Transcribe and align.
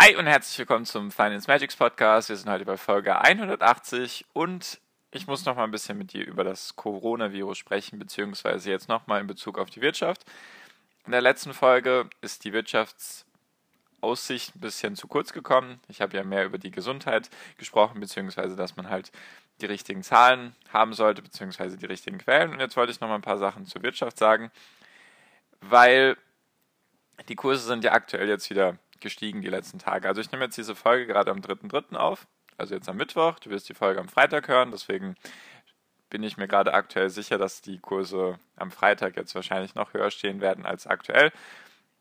Hi 0.00 0.14
und 0.14 0.28
herzlich 0.28 0.56
willkommen 0.60 0.84
zum 0.84 1.10
Finance 1.10 1.48
Magics 1.48 1.74
Podcast. 1.74 2.28
Wir 2.28 2.36
sind 2.36 2.48
heute 2.48 2.64
bei 2.64 2.76
Folge 2.76 3.20
180 3.20 4.26
und 4.32 4.78
ich 5.10 5.26
muss 5.26 5.44
noch 5.44 5.56
mal 5.56 5.64
ein 5.64 5.72
bisschen 5.72 5.98
mit 5.98 6.12
dir 6.12 6.24
über 6.24 6.44
das 6.44 6.76
Coronavirus 6.76 7.58
sprechen, 7.58 7.98
beziehungsweise 7.98 8.70
jetzt 8.70 8.88
noch 8.88 9.08
mal 9.08 9.20
in 9.20 9.26
Bezug 9.26 9.58
auf 9.58 9.70
die 9.70 9.80
Wirtschaft. 9.80 10.24
In 11.04 11.10
der 11.10 11.20
letzten 11.20 11.52
Folge 11.52 12.08
ist 12.20 12.44
die 12.44 12.52
Wirtschaftsaussicht 12.52 14.54
ein 14.54 14.60
bisschen 14.60 14.94
zu 14.94 15.08
kurz 15.08 15.32
gekommen. 15.32 15.80
Ich 15.88 16.00
habe 16.00 16.16
ja 16.16 16.22
mehr 16.22 16.44
über 16.44 16.58
die 16.58 16.70
Gesundheit 16.70 17.28
gesprochen, 17.56 17.98
beziehungsweise 17.98 18.54
dass 18.54 18.76
man 18.76 18.88
halt 18.88 19.10
die 19.60 19.66
richtigen 19.66 20.04
Zahlen 20.04 20.54
haben 20.72 20.92
sollte, 20.92 21.22
beziehungsweise 21.22 21.76
die 21.76 21.86
richtigen 21.86 22.18
Quellen. 22.18 22.52
Und 22.52 22.60
jetzt 22.60 22.76
wollte 22.76 22.92
ich 22.92 23.00
noch 23.00 23.08
mal 23.08 23.16
ein 23.16 23.22
paar 23.22 23.38
Sachen 23.38 23.66
zur 23.66 23.82
Wirtschaft 23.82 24.16
sagen, 24.16 24.52
weil 25.60 26.16
die 27.28 27.34
Kurse 27.34 27.66
sind 27.66 27.82
ja 27.82 27.90
aktuell 27.90 28.28
jetzt 28.28 28.48
wieder 28.48 28.78
gestiegen 29.00 29.42
die 29.42 29.48
letzten 29.48 29.78
Tage. 29.78 30.08
Also 30.08 30.20
ich 30.20 30.30
nehme 30.32 30.44
jetzt 30.44 30.56
diese 30.58 30.74
Folge 30.74 31.06
gerade 31.06 31.30
am 31.30 31.38
3.3. 31.38 31.96
auf, 31.96 32.26
also 32.56 32.74
jetzt 32.74 32.88
am 32.88 32.96
Mittwoch. 32.96 33.38
Du 33.38 33.50
wirst 33.50 33.68
die 33.68 33.74
Folge 33.74 34.00
am 34.00 34.08
Freitag 34.08 34.48
hören, 34.48 34.70
deswegen 34.70 35.16
bin 36.10 36.22
ich 36.22 36.36
mir 36.36 36.48
gerade 36.48 36.74
aktuell 36.74 37.10
sicher, 37.10 37.38
dass 37.38 37.60
die 37.60 37.78
Kurse 37.78 38.38
am 38.56 38.70
Freitag 38.70 39.16
jetzt 39.16 39.34
wahrscheinlich 39.34 39.74
noch 39.74 39.92
höher 39.92 40.10
stehen 40.10 40.40
werden 40.40 40.64
als 40.64 40.86
aktuell, 40.86 41.32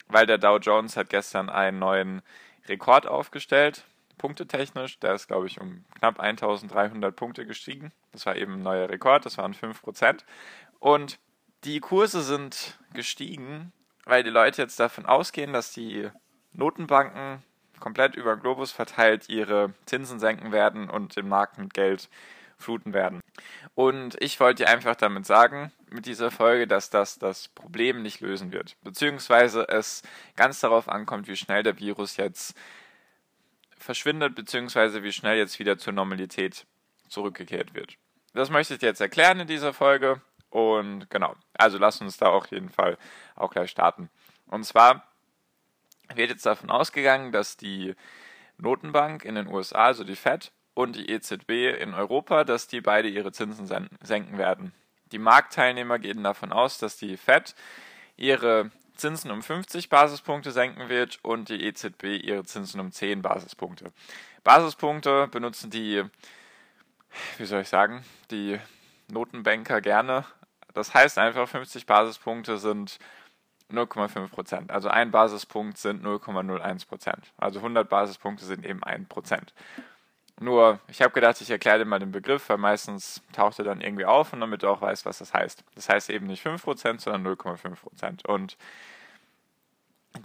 weil 0.08 0.26
der 0.26 0.38
Dow 0.38 0.58
Jones 0.58 0.96
hat 0.96 1.10
gestern 1.10 1.50
einen 1.50 1.80
neuen 1.80 2.22
Rekord 2.68 3.08
aufgestellt, 3.08 3.86
punktetechnisch. 4.18 5.00
Der 5.00 5.14
ist, 5.14 5.28
glaube 5.28 5.48
ich, 5.48 5.60
um 5.60 5.86
knapp 5.98 6.20
1300 6.20 7.16
Punkte 7.16 7.46
gestiegen. 7.46 7.92
Das 8.12 8.26
war 8.26 8.36
eben 8.36 8.54
ein 8.54 8.64
neuer 8.64 8.90
Rekord, 8.90 9.26
das 9.26 9.38
waren 9.38 9.54
5%. 9.54 10.24
Und 10.80 11.20
die 11.64 11.80
Kurse 11.80 12.22
sind 12.22 12.78
gestiegen, 12.94 13.74
weil 14.06 14.24
die 14.24 14.30
Leute 14.30 14.62
jetzt 14.62 14.80
davon 14.80 15.06
ausgehen, 15.06 15.54
dass 15.54 15.74
die 15.74 16.10
Notenbanken 16.54 17.44
komplett 17.80 18.16
über 18.16 18.36
den 18.36 18.42
Globus 18.42 18.72
verteilt 18.72 19.30
ihre 19.30 19.74
Zinsen 19.86 20.20
senken 20.20 20.52
werden 20.52 20.90
und 20.90 21.16
den 21.16 21.30
Markt 21.30 21.58
mit 21.58 21.74
Geld 21.74 22.10
fluten 22.58 22.94
werden. 22.94 23.22
Und 23.76 24.20
ich 24.20 24.40
wollte 24.40 24.64
dir 24.64 24.70
einfach 24.70 24.96
damit 24.96 25.26
sagen, 25.26 25.72
mit 25.90 26.06
dieser 26.06 26.32
Folge, 26.32 26.68
dass 26.68 26.90
das 26.90 27.20
das 27.20 27.48
Problem 27.50 28.02
nicht 28.02 28.20
lösen 28.20 28.52
wird. 28.52 28.76
Beziehungsweise 28.84 29.68
es 29.70 30.02
ganz 30.36 30.60
darauf 30.60 30.90
ankommt, 30.90 31.28
wie 31.28 31.36
schnell 31.36 31.64
der 31.64 31.80
Virus 31.80 32.18
jetzt 32.18 32.58
verschwindet, 33.78 34.36
beziehungsweise 34.36 35.04
wie 35.04 35.14
schnell 35.14 35.38
jetzt 35.38 35.60
wieder 35.60 35.78
zur 35.78 35.94
Normalität 35.94 36.66
zurückgekehrt 37.10 37.74
wird. 37.74 37.96
Das 38.34 38.50
möchte 38.50 38.74
ich 38.74 38.80
dir 38.80 38.88
jetzt 38.88 39.02
erklären 39.02 39.40
in 39.40 39.48
dieser 39.48 39.74
Folge. 39.74 40.22
Und 40.50 41.10
genau, 41.10 41.36
also 41.54 41.78
lass 41.78 42.02
uns 42.02 42.18
da 42.18 42.28
auf 42.28 42.48
jeden 42.52 42.70
Fall 42.70 42.98
auch 43.36 43.52
gleich 43.52 43.70
starten. 43.70 44.10
Und 44.48 44.64
zwar 44.64 45.08
wird 46.16 46.32
jetzt 46.32 46.46
davon 46.46 46.70
ausgegangen, 46.70 47.32
dass 47.32 47.58
die 47.58 47.96
Notenbank 48.58 49.26
in 49.26 49.36
den 49.36 49.48
USA, 49.48 49.86
also 49.86 50.04
die 50.04 50.16
Fed, 50.16 50.52
und 50.74 50.96
die 50.96 51.10
EZB 51.10 51.80
in 51.80 51.96
Europa, 51.96 52.44
dass 52.44 52.68
die 52.68 52.82
beide 52.82 53.08
ihre 53.08 53.32
Zinsen 53.32 53.90
senken 54.02 54.38
werden. 54.38 54.74
Die 55.12 55.18
Marktteilnehmer 55.18 55.98
gehen 55.98 56.24
davon 56.24 56.52
aus, 56.52 56.78
dass 56.78 56.98
die 56.98 57.18
Fed 57.18 57.56
ihre 58.16 58.70
Zinsen 58.96 59.32
um 59.32 59.42
50 59.42 59.90
Basispunkte 59.90 60.52
senken 60.52 60.90
wird 60.90 61.20
und 61.24 61.50
die 61.50 61.64
EZB 61.64 62.24
ihre 62.24 62.44
Zinsen 62.44 62.80
um 62.80 62.92
10 62.92 63.24
Basispunkte. 63.24 63.92
Basispunkte 64.44 65.28
benutzen 65.28 65.72
die, 65.72 66.04
wie 67.38 67.46
soll 67.46 67.62
ich 67.62 67.70
sagen, 67.70 68.04
die 68.30 68.60
Notenbanker 69.08 69.82
gerne. 69.82 70.26
Das 70.74 70.94
heißt 70.94 71.18
einfach, 71.18 71.48
50 71.48 71.88
Basispunkte 71.88 72.58
sind 72.60 73.00
0,5 73.72 74.30
Prozent. 74.30 74.72
Also 74.72 74.90
ein 74.90 75.12
Basispunkt 75.12 75.78
sind 75.78 76.04
0,01 76.04 76.88
Prozent. 76.88 77.34
Also 77.38 77.60
100 77.60 77.90
Basispunkte 77.90 78.46
sind 78.46 78.66
eben 78.66 78.84
1 78.84 79.08
Prozent. 79.10 79.54
Nur, 80.40 80.80
ich 80.88 81.02
habe 81.02 81.14
gedacht, 81.14 81.42
ich 81.42 81.50
erkläre 81.50 81.80
dir 81.80 81.86
mal 81.86 82.00
den 82.00 82.12
Begriff, 82.12 82.48
weil 82.50 82.58
meistens 82.58 83.24
taucht 83.34 83.58
er 83.60 83.66
dann 83.66 83.82
irgendwie 83.82 84.06
auf 84.06 84.34
und 84.34 84.40
damit 84.40 84.64
du 84.64 84.70
auch 84.70 84.82
weißt, 84.82 85.06
was 85.06 85.18
das 85.18 85.34
heißt. 85.34 85.64
Das 85.76 85.90
heißt 85.90 86.10
eben 86.12 86.28
nicht 86.28 86.46
5%, 86.46 87.00
sondern 87.00 87.26
0,5%. 87.26 88.26
Und 88.28 88.56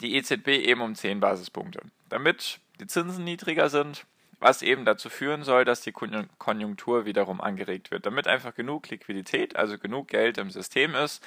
die 0.01 0.17
EZB 0.17 0.49
eben 0.49 0.83
um 0.83 0.95
10 0.95 1.21
Basispunkte. 1.21 1.81
Damit 2.11 2.61
die 2.79 2.87
Zinsen 2.87 3.25
niedriger 3.25 3.71
sind, 3.71 4.05
was 4.39 4.61
eben 4.61 4.85
dazu 4.85 5.09
führen 5.09 5.45
soll, 5.45 5.65
dass 5.65 5.81
die 5.81 5.93
Konjunktur 5.93 7.05
wiederum 7.05 7.41
angeregt 7.41 7.91
wird. 7.91 8.05
Damit 8.07 8.27
einfach 8.27 8.55
genug 8.55 8.91
Liquidität, 8.91 9.57
also 9.57 9.79
genug 9.79 10.09
Geld 10.09 10.37
im 10.37 10.51
System 10.51 10.95
ist, 10.95 11.25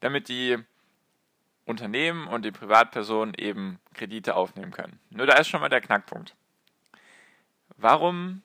damit 0.00 0.28
die 0.28 0.58
Unternehmen 1.68 2.26
und 2.26 2.44
die 2.44 2.50
Privatpersonen 2.50 3.34
eben 3.34 3.78
Kredite 3.94 4.34
aufnehmen 4.34 4.72
können. 4.72 4.98
Nur 5.10 5.26
da 5.26 5.34
ist 5.34 5.48
schon 5.48 5.60
mal 5.60 5.68
der 5.68 5.82
Knackpunkt. 5.82 6.34
Warum 7.76 8.42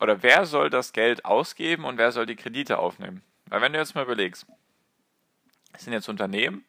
oder 0.00 0.22
wer 0.22 0.46
soll 0.46 0.70
das 0.70 0.92
Geld 0.92 1.24
ausgeben 1.24 1.84
und 1.84 1.98
wer 1.98 2.12
soll 2.12 2.26
die 2.26 2.36
Kredite 2.36 2.78
aufnehmen? 2.78 3.22
Weil 3.48 3.62
wenn 3.62 3.72
du 3.72 3.78
jetzt 3.78 3.94
mal 3.94 4.04
überlegst, 4.04 4.46
es 5.72 5.84
sind 5.84 5.92
jetzt 5.92 6.08
Unternehmen, 6.08 6.64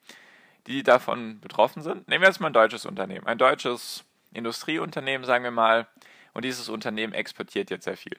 die 0.66 0.82
davon 0.82 1.40
betroffen 1.40 1.82
sind. 1.82 2.08
Nehmen 2.08 2.22
wir 2.22 2.28
jetzt 2.28 2.40
mal 2.40 2.48
ein 2.48 2.52
deutsches 2.52 2.84
Unternehmen, 2.84 3.26
ein 3.26 3.38
deutsches 3.38 4.04
Industrieunternehmen, 4.32 5.24
sagen 5.24 5.44
wir 5.44 5.50
mal, 5.50 5.86
und 6.34 6.44
dieses 6.44 6.68
Unternehmen 6.68 7.14
exportiert 7.14 7.70
jetzt 7.70 7.84
sehr 7.84 7.96
viel. 7.96 8.16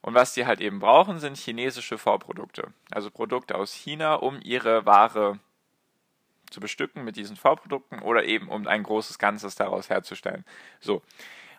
Und 0.00 0.14
was 0.14 0.32
die 0.32 0.46
halt 0.46 0.60
eben 0.60 0.78
brauchen, 0.78 1.18
sind 1.18 1.36
chinesische 1.36 1.98
Vorprodukte, 1.98 2.68
also 2.90 3.10
Produkte 3.10 3.56
aus 3.56 3.72
China, 3.72 4.14
um 4.14 4.40
ihre 4.42 4.86
Ware 4.86 5.38
zu 6.50 6.60
bestücken 6.60 7.04
mit 7.04 7.16
diesen 7.16 7.36
Vorprodukten 7.36 8.00
oder 8.00 8.24
eben 8.24 8.48
um 8.48 8.66
ein 8.66 8.82
großes 8.82 9.18
Ganzes 9.18 9.54
daraus 9.54 9.88
herzustellen. 9.88 10.44
So. 10.80 11.02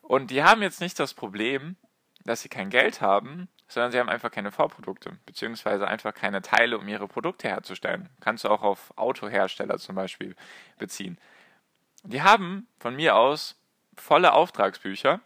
Und 0.01 0.31
die 0.31 0.43
haben 0.43 0.61
jetzt 0.61 0.81
nicht 0.81 0.99
das 0.99 1.13
Problem, 1.13 1.75
dass 2.23 2.41
sie 2.41 2.49
kein 2.49 2.69
Geld 2.69 3.01
haben, 3.01 3.47
sondern 3.67 3.91
sie 3.91 3.99
haben 3.99 4.09
einfach 4.09 4.31
keine 4.31 4.51
Vorprodukte, 4.51 5.17
beziehungsweise 5.25 5.87
einfach 5.87 6.13
keine 6.13 6.41
Teile, 6.41 6.77
um 6.77 6.87
ihre 6.87 7.07
Produkte 7.07 7.47
herzustellen. 7.47 8.09
Kannst 8.19 8.43
du 8.43 8.49
auch 8.49 8.61
auf 8.61 8.91
Autohersteller 8.97 9.77
zum 9.77 9.95
Beispiel 9.95 10.35
beziehen. 10.77 11.17
Die 12.03 12.21
haben 12.21 12.67
von 12.79 12.95
mir 12.95 13.15
aus 13.15 13.57
volle 13.95 14.33
Auftragsbücher, 14.33 15.21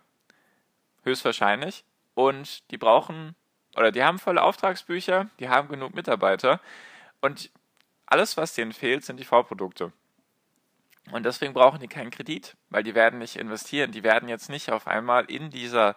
höchstwahrscheinlich, 1.03 1.85
und 2.13 2.69
die 2.71 2.77
brauchen, 2.77 3.35
oder 3.75 3.91
die 3.91 4.03
haben 4.03 4.19
volle 4.19 4.43
Auftragsbücher, 4.43 5.29
die 5.39 5.49
haben 5.49 5.67
genug 5.67 5.95
Mitarbeiter 5.95 6.59
und 7.21 7.49
alles, 8.05 8.37
was 8.37 8.53
denen 8.53 8.73
fehlt, 8.73 9.03
sind 9.03 9.19
die 9.19 9.25
Vorprodukte. 9.25 9.91
Und 11.11 11.23
deswegen 11.23 11.53
brauchen 11.53 11.79
die 11.79 11.87
keinen 11.87 12.11
Kredit, 12.11 12.55
weil 12.69 12.83
die 12.83 12.95
werden 12.95 13.19
nicht 13.19 13.35
investieren. 13.35 13.91
Die 13.91 14.03
werden 14.03 14.27
jetzt 14.27 14.49
nicht 14.49 14.71
auf 14.71 14.87
einmal 14.87 15.25
in 15.25 15.49
dieser 15.49 15.95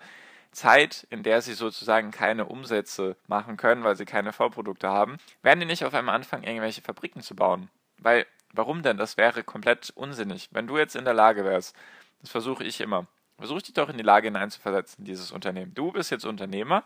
Zeit, 0.52 1.06
in 1.10 1.22
der 1.22 1.40
sie 1.40 1.54
sozusagen 1.54 2.10
keine 2.10 2.46
Umsätze 2.46 3.16
machen 3.26 3.56
können, 3.56 3.84
weil 3.84 3.96
sie 3.96 4.04
keine 4.04 4.32
Vorprodukte 4.32 4.88
haben, 4.88 5.18
werden 5.42 5.60
die 5.60 5.66
nicht 5.66 5.84
auf 5.84 5.94
einmal 5.94 6.14
anfangen, 6.14 6.44
irgendwelche 6.44 6.82
Fabriken 6.82 7.22
zu 7.22 7.34
bauen. 7.34 7.70
Weil, 7.98 8.26
warum 8.52 8.82
denn? 8.82 8.96
Das 8.96 9.16
wäre 9.16 9.44
komplett 9.44 9.90
unsinnig. 9.90 10.48
Wenn 10.52 10.66
du 10.66 10.78
jetzt 10.78 10.96
in 10.96 11.04
der 11.04 11.14
Lage 11.14 11.44
wärst, 11.44 11.76
das 12.20 12.30
versuche 12.30 12.64
ich 12.64 12.80
immer, 12.80 13.06
versuch 13.38 13.62
dich 13.62 13.74
doch 13.74 13.88
in 13.88 13.96
die 13.96 14.04
Lage 14.04 14.28
hineinzuversetzen, 14.28 15.04
dieses 15.04 15.32
Unternehmen. 15.32 15.74
Du 15.74 15.92
bist 15.92 16.10
jetzt 16.10 16.24
Unternehmer 16.24 16.84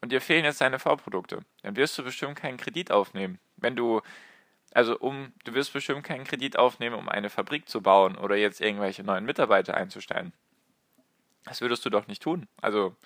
und 0.00 0.12
dir 0.12 0.20
fehlen 0.20 0.44
jetzt 0.44 0.60
deine 0.60 0.78
Vorprodukte. 0.78 1.40
Dann 1.62 1.76
wirst 1.76 1.98
du 1.98 2.04
bestimmt 2.04 2.36
keinen 2.36 2.58
Kredit 2.58 2.90
aufnehmen. 2.90 3.38
Wenn 3.56 3.76
du 3.76 4.00
also 4.74 4.98
um, 4.98 5.32
du 5.44 5.54
wirst 5.54 5.72
bestimmt 5.72 6.04
keinen 6.04 6.24
Kredit 6.24 6.58
aufnehmen, 6.58 6.96
um 6.96 7.08
eine 7.08 7.30
Fabrik 7.30 7.68
zu 7.68 7.82
bauen 7.82 8.16
oder 8.16 8.36
jetzt 8.36 8.60
irgendwelche 8.60 9.04
neuen 9.04 9.24
Mitarbeiter 9.24 9.74
einzustellen. 9.74 10.32
Das 11.44 11.60
würdest 11.60 11.84
du 11.84 11.90
doch 11.90 12.06
nicht 12.06 12.22
tun. 12.22 12.48
Also, 12.60 12.96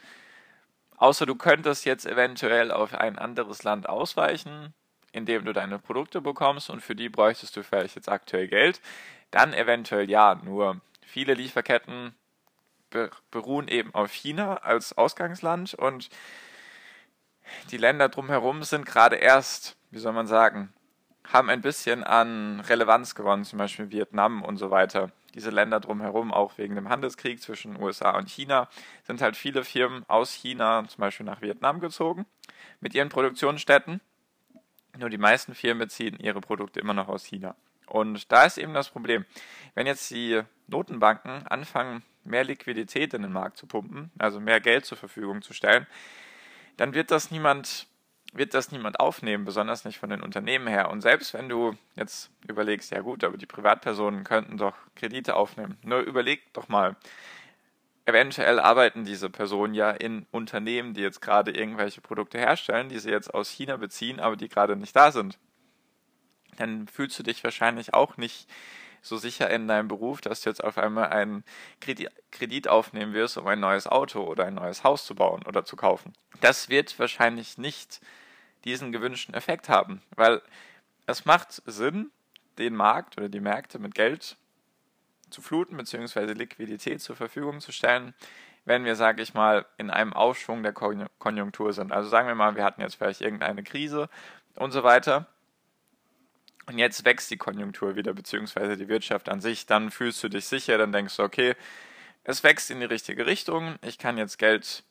außer 0.96 1.26
du 1.26 1.34
könntest 1.34 1.84
jetzt 1.84 2.06
eventuell 2.06 2.70
auf 2.70 2.94
ein 2.94 3.18
anderes 3.18 3.62
Land 3.62 3.88
ausweichen, 3.88 4.74
indem 5.12 5.44
du 5.44 5.52
deine 5.52 5.78
Produkte 5.78 6.20
bekommst 6.20 6.70
und 6.70 6.82
für 6.82 6.94
die 6.94 7.08
bräuchtest 7.08 7.56
du 7.56 7.62
vielleicht 7.62 7.96
jetzt 7.96 8.08
aktuell 8.08 8.48
Geld, 8.48 8.80
dann 9.30 9.54
eventuell 9.54 10.08
ja. 10.10 10.34
Nur 10.34 10.80
viele 11.04 11.34
Lieferketten 11.34 12.14
beruhen 13.30 13.68
eben 13.68 13.94
auf 13.94 14.12
China 14.12 14.58
als 14.58 14.96
Ausgangsland 14.96 15.74
und 15.74 16.08
die 17.70 17.76
Länder 17.76 18.08
drumherum 18.08 18.62
sind 18.62 18.86
gerade 18.86 19.16
erst, 19.16 19.76
wie 19.90 19.98
soll 19.98 20.12
man 20.12 20.26
sagen, 20.26 20.72
haben 21.32 21.50
ein 21.50 21.61
bisschen 21.61 22.05
an 22.05 22.61
Relevanz 22.61 23.14
gewonnen, 23.14 23.44
zum 23.44 23.58
Beispiel 23.58 23.90
Vietnam 23.90 24.43
und 24.43 24.56
so 24.56 24.70
weiter. 24.70 25.11
Diese 25.34 25.50
Länder 25.50 25.81
drumherum, 25.81 26.32
auch 26.32 26.56
wegen 26.58 26.75
dem 26.75 26.88
Handelskrieg 26.88 27.43
zwischen 27.43 27.81
USA 27.81 28.17
und 28.17 28.31
China, 28.31 28.69
sind 29.05 29.20
halt 29.20 29.37
viele 29.37 29.64
Firmen 29.64 30.05
aus 30.08 30.32
China 30.32 30.84
zum 30.88 31.00
Beispiel 31.00 31.26
nach 31.26 31.43
Vietnam 31.43 31.81
gezogen 31.81 32.26
mit 32.81 32.94
ihren 32.94 33.08
Produktionsstätten. 33.08 34.00
Nur 34.99 35.11
die 35.11 35.19
meisten 35.19 35.55
Firmen 35.55 35.81
beziehen 35.81 36.19
ihre 36.19 36.40
Produkte 36.40 36.81
immer 36.81 36.94
noch 36.94 37.08
aus 37.08 37.25
China. 37.25 37.55
Und 37.87 38.32
da 38.32 38.44
ist 38.44 38.58
eben 38.58 38.75
das 38.75 38.88
Problem. 38.88 39.25
Wenn 39.75 39.87
jetzt 39.87 40.11
die 40.11 40.43
Notenbanken 40.67 41.46
anfangen, 41.46 42.02
mehr 42.25 42.44
Liquidität 42.44 43.14
in 43.14 43.23
den 43.23 43.32
Markt 43.32 43.56
zu 43.56 43.67
pumpen, 43.67 44.11
also 44.19 44.40
mehr 44.40 44.61
Geld 44.61 44.84
zur 44.84 44.99
Verfügung 44.99 45.43
zu 45.43 45.52
stellen, 45.52 45.87
dann 46.76 46.94
wird 46.94 47.11
das 47.11 47.31
niemand 47.31 47.87
wird 48.36 48.54
das 48.54 48.72
niemand 48.72 49.00
aufnehmen, 49.00 49.44
besonders 49.44 49.84
nicht 49.84 49.98
von 49.98 50.10
den 50.10 50.22
Unternehmen 50.22 50.66
her. 50.66 50.90
Und 50.90 51.00
selbst 51.00 51.34
wenn 51.34 51.48
du 51.48 51.76
jetzt 51.94 52.30
überlegst, 52.48 52.90
ja 52.90 53.00
gut, 53.00 53.24
aber 53.24 53.36
die 53.36 53.46
Privatpersonen 53.46 54.24
könnten 54.24 54.58
doch 54.58 54.74
Kredite 54.94 55.36
aufnehmen. 55.36 55.78
Nur 55.82 56.00
überleg 56.00 56.52
doch 56.52 56.68
mal, 56.68 56.96
eventuell 58.04 58.60
arbeiten 58.60 59.04
diese 59.04 59.30
Personen 59.30 59.74
ja 59.74 59.90
in 59.90 60.26
Unternehmen, 60.30 60.94
die 60.94 61.02
jetzt 61.02 61.20
gerade 61.20 61.50
irgendwelche 61.50 62.00
Produkte 62.00 62.38
herstellen, 62.38 62.88
die 62.88 62.98
sie 62.98 63.10
jetzt 63.10 63.34
aus 63.34 63.50
China 63.50 63.76
beziehen, 63.76 64.20
aber 64.20 64.36
die 64.36 64.48
gerade 64.48 64.76
nicht 64.76 64.94
da 64.94 65.12
sind. 65.12 65.38
Dann 66.56 66.88
fühlst 66.88 67.18
du 67.18 67.22
dich 67.22 67.42
wahrscheinlich 67.44 67.94
auch 67.94 68.16
nicht 68.16 68.48
so 69.02 69.16
sicher 69.16 69.50
in 69.50 69.68
deinem 69.68 69.88
Beruf, 69.88 70.20
dass 70.20 70.40
du 70.40 70.50
jetzt 70.50 70.64
auf 70.64 70.78
einmal 70.78 71.08
einen 71.08 71.44
Kredit 71.80 72.68
aufnehmen 72.68 73.12
wirst, 73.12 73.38
um 73.38 73.46
ein 73.46 73.60
neues 73.60 73.86
Auto 73.86 74.22
oder 74.22 74.46
ein 74.46 74.54
neues 74.54 74.84
Haus 74.84 75.04
zu 75.04 75.14
bauen 75.14 75.44
oder 75.46 75.64
zu 75.64 75.76
kaufen. 75.76 76.12
Das 76.40 76.68
wird 76.68 76.98
wahrscheinlich 76.98 77.56
nicht 77.58 78.00
diesen 78.66 78.92
gewünschten 78.92 79.34
Effekt 79.34 79.68
haben, 79.68 80.02
weil 80.14 80.42
es 81.06 81.24
macht 81.24 81.62
Sinn, 81.64 82.10
den 82.58 82.74
Markt 82.74 83.16
oder 83.16 83.28
die 83.28 83.40
Märkte 83.40 83.78
mit 83.78 83.94
Geld 83.94 84.36
zu 85.30 85.42
fluten 85.42 85.76
bzw. 85.76 86.32
Liquidität 86.32 87.00
zur 87.00 87.16
Verfügung 87.16 87.60
zu 87.60 87.72
stellen, 87.72 88.14
wenn 88.64 88.84
wir, 88.84 88.96
sage 88.96 89.22
ich 89.22 89.34
mal, 89.34 89.66
in 89.78 89.90
einem 89.90 90.12
Aufschwung 90.12 90.62
der 90.62 90.72
Konjunktur 90.72 91.72
sind. 91.72 91.92
Also 91.92 92.08
sagen 92.08 92.28
wir 92.28 92.34
mal, 92.34 92.56
wir 92.56 92.64
hatten 92.64 92.80
jetzt 92.80 92.96
vielleicht 92.96 93.20
irgendeine 93.20 93.62
Krise 93.62 94.08
und 94.56 94.72
so 94.72 94.82
weiter. 94.82 95.26
Und 96.66 96.78
jetzt 96.78 97.04
wächst 97.04 97.30
die 97.30 97.36
Konjunktur 97.36 97.94
wieder, 97.94 98.12
beziehungsweise 98.12 98.76
die 98.76 98.88
Wirtschaft 98.88 99.28
an 99.28 99.40
sich. 99.40 99.66
Dann 99.66 99.92
fühlst 99.92 100.22
du 100.24 100.28
dich 100.28 100.46
sicher, 100.46 100.78
dann 100.78 100.90
denkst 100.90 101.16
du, 101.16 101.22
okay, 101.22 101.54
es 102.24 102.42
wächst 102.42 102.72
in 102.72 102.80
die 102.80 102.86
richtige 102.86 103.26
Richtung. 103.26 103.76
Ich 103.82 103.98
kann 103.98 104.18
jetzt 104.18 104.38
Geld 104.38 104.82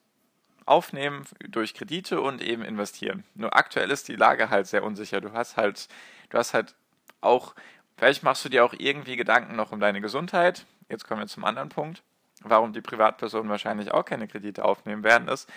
aufnehmen 0.66 1.26
durch 1.48 1.74
Kredite 1.74 2.22
und 2.22 2.42
eben 2.42 2.64
investieren. 2.64 3.24
Nur 3.36 3.56
aktuell 3.56 3.92
ist 3.92 4.08
die 4.08 4.16
Lage 4.16 4.50
halt 4.50 4.68
sehr 4.68 4.84
unsicher. 4.84 5.22
Du 5.22 5.34
hast 5.34 5.58
halt, 5.58 5.88
du 6.30 6.38
hast 6.38 6.54
halt 6.54 6.76
auch, 7.22 7.56
vielleicht 7.98 8.24
machst 8.24 8.44
du 8.46 8.50
dir 8.50 8.66
auch 8.66 8.74
irgendwie 8.78 9.16
Gedanken 9.16 9.56
noch 9.56 9.72
um 9.72 9.80
deine 9.80 10.02
Gesundheit. 10.02 10.66
Jetzt 10.90 11.08
kommen 11.08 11.22
wir 11.22 11.28
zum 11.28 11.46
anderen 11.46 11.70
Punkt. 11.70 12.04
Warum 12.42 12.74
die 12.74 12.82
Privatpersonen 12.82 13.50
wahrscheinlich 13.50 13.92
auch 13.92 14.06
keine 14.06 14.28
Kredite 14.28 14.66
aufnehmen 14.66 15.04
werden, 15.04 15.28
ist, 15.28 15.50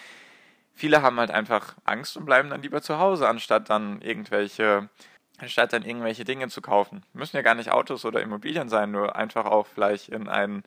viele 0.74 1.02
haben 1.02 1.18
halt 1.18 1.30
einfach 1.30 1.74
Angst 1.84 2.16
und 2.16 2.24
bleiben 2.24 2.50
dann 2.50 2.62
lieber 2.62 2.82
zu 2.82 2.98
Hause, 2.98 3.28
anstatt 3.28 3.68
dann 3.68 4.00
irgendwelche 4.00 4.88
anstatt 5.38 5.72
dann 5.72 5.84
irgendwelche 5.84 6.24
Dinge 6.24 6.48
zu 6.48 6.60
kaufen. 6.60 7.04
Müssen 7.12 7.36
ja 7.36 7.42
gar 7.42 7.54
nicht 7.54 7.70
Autos 7.70 8.04
oder 8.04 8.20
Immobilien 8.20 8.68
sein, 8.68 8.90
nur 8.90 9.16
einfach 9.16 9.46
auch 9.46 9.66
vielleicht 9.66 10.08
in 10.08 10.28
einen 10.28 10.64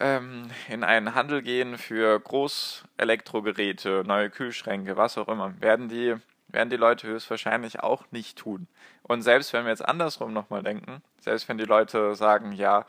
ähm, 0.00 0.50
in 0.68 0.84
einen 0.84 1.14
Handel 1.14 1.42
gehen 1.42 1.78
für 1.78 2.18
Großelektrogeräte, 2.20 4.04
neue 4.06 4.30
Kühlschränke, 4.30 4.96
was 4.96 5.18
auch 5.18 5.28
immer, 5.28 5.60
werden 5.60 5.88
die, 5.88 6.16
werden 6.48 6.70
die 6.70 6.76
Leute 6.76 7.06
höchstwahrscheinlich 7.08 7.80
auch 7.80 8.04
nicht 8.10 8.38
tun. 8.38 8.68
Und 9.02 9.22
selbst 9.22 9.52
wenn 9.52 9.64
wir 9.64 9.70
jetzt 9.70 9.86
andersrum 9.86 10.32
nochmal 10.32 10.62
denken, 10.62 11.02
selbst 11.20 11.48
wenn 11.48 11.58
die 11.58 11.64
Leute 11.64 12.14
sagen, 12.14 12.52
ja, 12.52 12.86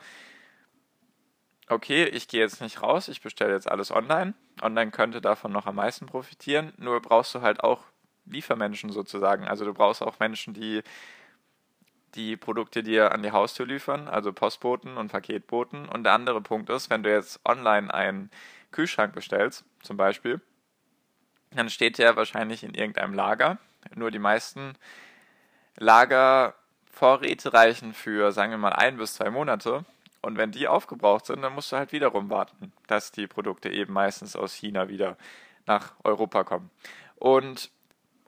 okay, 1.68 2.04
ich 2.04 2.28
gehe 2.28 2.40
jetzt 2.40 2.60
nicht 2.60 2.82
raus, 2.82 3.08
ich 3.08 3.22
bestelle 3.22 3.54
jetzt 3.54 3.70
alles 3.70 3.90
online, 3.90 4.34
online 4.60 4.90
könnte 4.90 5.20
davon 5.20 5.52
noch 5.52 5.66
am 5.66 5.76
meisten 5.76 6.06
profitieren, 6.06 6.72
nur 6.76 7.00
brauchst 7.00 7.34
du 7.34 7.40
halt 7.40 7.62
auch 7.62 7.84
Liefermenschen 8.26 8.90
sozusagen. 8.90 9.46
Also 9.46 9.64
du 9.64 9.72
brauchst 9.72 10.02
auch 10.02 10.18
Menschen, 10.20 10.54
die 10.54 10.82
die 12.14 12.36
Produkte 12.36 12.82
dir 12.82 13.12
an 13.12 13.22
die 13.22 13.32
Haustür 13.32 13.66
liefern, 13.66 14.08
also 14.08 14.32
Postboten 14.32 14.96
und 14.96 15.12
Paketboten. 15.12 15.88
Und 15.88 16.04
der 16.04 16.12
andere 16.12 16.40
Punkt 16.40 16.70
ist, 16.70 16.90
wenn 16.90 17.02
du 17.02 17.10
jetzt 17.10 17.40
online 17.44 17.92
einen 17.92 18.30
Kühlschrank 18.72 19.14
bestellst, 19.14 19.64
zum 19.82 19.96
Beispiel, 19.96 20.40
dann 21.52 21.70
steht 21.70 21.98
der 21.98 22.16
wahrscheinlich 22.16 22.62
in 22.62 22.74
irgendeinem 22.74 23.14
Lager. 23.14 23.58
Nur 23.94 24.10
die 24.10 24.18
meisten 24.18 24.74
Lagervorräte 25.76 27.52
reichen 27.52 27.94
für, 27.94 28.32
sagen 28.32 28.52
wir 28.52 28.58
mal, 28.58 28.72
ein 28.72 28.96
bis 28.96 29.14
zwei 29.14 29.30
Monate. 29.30 29.84
Und 30.22 30.36
wenn 30.36 30.52
die 30.52 30.68
aufgebraucht 30.68 31.26
sind, 31.26 31.42
dann 31.42 31.54
musst 31.54 31.72
du 31.72 31.76
halt 31.76 31.92
wiederum 31.92 32.28
warten, 32.28 32.72
dass 32.86 33.10
die 33.10 33.26
Produkte 33.26 33.70
eben 33.70 33.92
meistens 33.92 34.36
aus 34.36 34.52
China 34.52 34.88
wieder 34.88 35.16
nach 35.66 35.94
Europa 36.04 36.44
kommen. 36.44 36.70
Und 37.16 37.70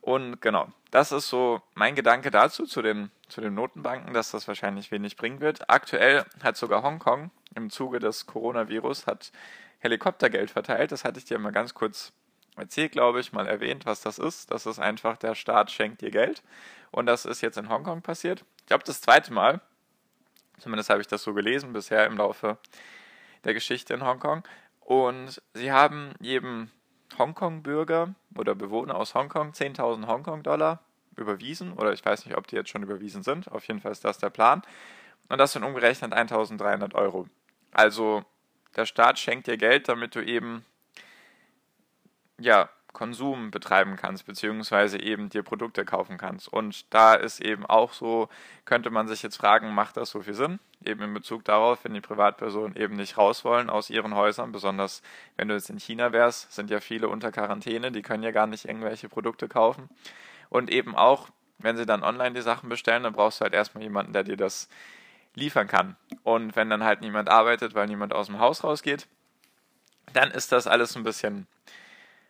und 0.02 0.42
genau, 0.42 0.68
das 0.90 1.12
ist 1.12 1.28
so 1.28 1.62
mein 1.74 1.94
Gedanke 1.94 2.32
dazu, 2.32 2.66
zu 2.66 2.82
den, 2.82 3.12
zu 3.28 3.40
den 3.40 3.54
Notenbanken, 3.54 4.12
dass 4.12 4.32
das 4.32 4.48
wahrscheinlich 4.48 4.90
wenig 4.90 5.16
bringen 5.16 5.40
wird. 5.40 5.70
Aktuell 5.70 6.24
hat 6.42 6.56
sogar 6.56 6.82
Hongkong 6.82 7.30
im 7.54 7.70
Zuge 7.70 8.00
des 8.00 8.26
Coronavirus 8.26 9.06
hat 9.06 9.30
Helikoptergeld 9.78 10.50
verteilt. 10.50 10.90
Das 10.90 11.04
hatte 11.04 11.20
ich 11.20 11.24
dir 11.24 11.38
mal 11.38 11.52
ganz 11.52 11.72
kurz 11.74 12.12
erzählt, 12.56 12.92
glaube 12.92 13.20
ich, 13.20 13.32
mal 13.32 13.46
erwähnt, 13.46 13.86
was 13.86 14.00
das 14.00 14.18
ist. 14.18 14.50
Das 14.50 14.66
ist 14.66 14.80
einfach, 14.80 15.16
der 15.16 15.36
Staat 15.36 15.70
schenkt 15.70 16.00
dir 16.00 16.10
Geld. 16.10 16.42
Und 16.90 17.06
das 17.06 17.24
ist 17.24 17.40
jetzt 17.40 17.56
in 17.56 17.68
Hongkong 17.68 18.02
passiert. 18.02 18.44
Ich 18.58 18.66
glaube, 18.66 18.84
das 18.84 19.00
zweite 19.00 19.32
Mal. 19.32 19.60
Zumindest 20.58 20.90
habe 20.90 21.00
ich 21.00 21.06
das 21.06 21.22
so 21.22 21.32
gelesen 21.32 21.72
bisher 21.72 22.06
im 22.06 22.16
Laufe 22.16 22.58
der 23.44 23.54
Geschichte 23.54 23.94
in 23.94 24.04
Hongkong. 24.04 24.42
Und 24.80 25.40
sie 25.54 25.70
haben 25.70 26.12
jedem 26.20 26.70
Hongkong-Bürger 27.18 28.14
oder 28.36 28.54
Bewohner 28.54 28.96
aus 28.96 29.14
Hongkong 29.14 29.52
10.000 29.52 30.06
Hongkong-Dollar 30.06 30.80
überwiesen 31.16 31.72
oder 31.72 31.92
ich 31.92 32.04
weiß 32.04 32.26
nicht, 32.26 32.36
ob 32.36 32.46
die 32.46 32.56
jetzt 32.56 32.70
schon 32.70 32.82
überwiesen 32.82 33.22
sind. 33.22 33.50
Auf 33.50 33.66
jeden 33.68 33.80
Fall 33.80 33.92
ist 33.92 34.04
das 34.04 34.18
der 34.18 34.30
Plan. 34.30 34.62
Und 35.28 35.38
das 35.38 35.52
sind 35.52 35.64
umgerechnet 35.64 36.12
1.300 36.12 36.94
Euro. 36.94 37.26
Also 37.72 38.24
der 38.76 38.86
Staat 38.86 39.18
schenkt 39.18 39.46
dir 39.46 39.56
Geld, 39.56 39.88
damit 39.88 40.14
du 40.14 40.24
eben 40.24 40.64
ja 42.38 42.68
Konsum 42.92 43.50
betreiben 43.50 43.96
kannst, 43.96 44.26
beziehungsweise 44.26 45.00
eben 45.00 45.30
dir 45.30 45.42
Produkte 45.42 45.84
kaufen 45.84 46.18
kannst. 46.18 46.48
Und 46.48 46.92
da 46.92 47.14
ist 47.14 47.40
eben 47.40 47.64
auch 47.64 47.92
so, 47.92 48.28
könnte 48.64 48.90
man 48.90 49.08
sich 49.08 49.22
jetzt 49.22 49.36
fragen, 49.36 49.74
macht 49.74 49.96
das 49.96 50.10
so 50.10 50.20
viel 50.20 50.34
Sinn? 50.34 50.58
Eben 50.84 51.02
in 51.02 51.14
Bezug 51.14 51.44
darauf, 51.44 51.84
wenn 51.84 51.94
die 51.94 52.00
Privatpersonen 52.00 52.76
eben 52.76 52.96
nicht 52.96 53.16
raus 53.16 53.44
wollen 53.44 53.70
aus 53.70 53.88
ihren 53.88 54.14
Häusern, 54.14 54.52
besonders 54.52 55.02
wenn 55.36 55.48
du 55.48 55.54
jetzt 55.54 55.70
in 55.70 55.78
China 55.78 56.12
wärst, 56.12 56.52
sind 56.52 56.70
ja 56.70 56.80
viele 56.80 57.08
unter 57.08 57.32
Quarantäne, 57.32 57.92
die 57.92 58.02
können 58.02 58.22
ja 58.22 58.30
gar 58.30 58.46
nicht 58.46 58.66
irgendwelche 58.66 59.08
Produkte 59.08 59.48
kaufen. 59.48 59.88
Und 60.50 60.70
eben 60.70 60.94
auch, 60.94 61.28
wenn 61.58 61.76
sie 61.76 61.86
dann 61.86 62.02
online 62.02 62.34
die 62.34 62.42
Sachen 62.42 62.68
bestellen, 62.68 63.04
dann 63.04 63.14
brauchst 63.14 63.40
du 63.40 63.44
halt 63.44 63.54
erstmal 63.54 63.84
jemanden, 63.84 64.12
der 64.12 64.24
dir 64.24 64.36
das 64.36 64.68
liefern 65.34 65.66
kann. 65.66 65.96
Und 66.24 66.56
wenn 66.56 66.68
dann 66.68 66.84
halt 66.84 67.00
niemand 67.00 67.30
arbeitet, 67.30 67.74
weil 67.74 67.86
niemand 67.86 68.12
aus 68.12 68.26
dem 68.26 68.38
Haus 68.38 68.64
rausgeht, 68.64 69.06
dann 70.12 70.30
ist 70.30 70.52
das 70.52 70.66
alles 70.66 70.96
ein 70.96 71.04
bisschen 71.04 71.46